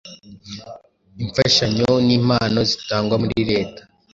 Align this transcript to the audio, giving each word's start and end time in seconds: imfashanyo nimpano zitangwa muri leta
imfashanyo 1.21 1.91
nimpano 2.07 2.59
zitangwa 2.69 3.15
muri 3.23 3.39
leta 3.51 3.81